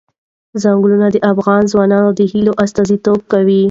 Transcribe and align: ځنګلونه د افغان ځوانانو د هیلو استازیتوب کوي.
ځنګلونه 0.61 1.07
د 1.11 1.17
افغان 1.31 1.63
ځوانانو 1.71 2.09
د 2.19 2.21
هیلو 2.31 2.53
استازیتوب 2.63 3.19
کوي. 3.31 3.59